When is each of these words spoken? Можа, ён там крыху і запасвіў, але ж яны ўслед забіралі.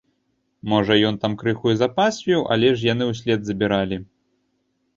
Можа, 0.71 0.93
ён 1.09 1.19
там 1.25 1.35
крыху 1.41 1.67
і 1.75 1.77
запасвіў, 1.83 2.41
але 2.57 2.73
ж 2.79 2.89
яны 2.93 3.03
ўслед 3.13 3.41
забіралі. 3.51 3.97